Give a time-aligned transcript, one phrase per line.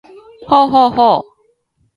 [0.47, 1.23] ほうほうほう